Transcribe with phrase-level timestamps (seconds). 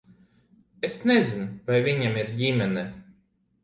[0.89, 2.91] Es nezinu, vai viņam ir ģimene.